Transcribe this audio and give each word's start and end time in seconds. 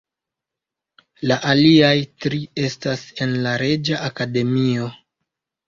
La 1.31 1.37
aliaj 1.53 1.91
tri 2.25 2.41
estas 2.71 3.05
en 3.27 3.39
la 3.47 3.55
Reĝa 3.65 4.03
Akademio. 4.11 4.93